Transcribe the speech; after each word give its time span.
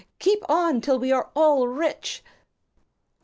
Keep 0.17 0.49
on 0.49 0.81
till 0.81 0.97
we 0.97 1.11
are 1.11 1.29
all 1.35 1.67
rich." 1.67 2.23